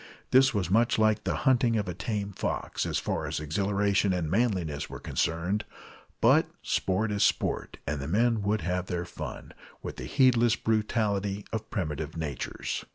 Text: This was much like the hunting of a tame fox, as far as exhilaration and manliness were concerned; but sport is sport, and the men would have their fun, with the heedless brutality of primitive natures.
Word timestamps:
This 0.31 0.51
was 0.51 0.71
much 0.71 0.97
like 0.97 1.25
the 1.25 1.35
hunting 1.45 1.77
of 1.77 1.87
a 1.87 1.93
tame 1.93 2.31
fox, 2.31 2.87
as 2.87 2.97
far 2.97 3.27
as 3.27 3.39
exhilaration 3.39 4.13
and 4.13 4.31
manliness 4.31 4.89
were 4.89 4.99
concerned; 4.99 5.63
but 6.21 6.47
sport 6.63 7.11
is 7.11 7.21
sport, 7.21 7.77
and 7.85 8.01
the 8.01 8.07
men 8.07 8.41
would 8.41 8.61
have 8.61 8.87
their 8.87 9.05
fun, 9.05 9.53
with 9.83 9.97
the 9.97 10.05
heedless 10.05 10.55
brutality 10.55 11.45
of 11.53 11.69
primitive 11.69 12.17
natures. 12.17 12.83